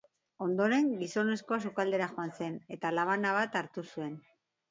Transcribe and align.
Ondoren, 0.43 0.87
gizonezkoa 1.01 1.59
sukaldera 1.69 2.07
joan 2.15 2.33
zen, 2.39 2.57
eta 2.77 2.93
labana 2.97 3.35
bat 3.39 3.59
hartu 3.61 3.87
zuen. 3.93 4.19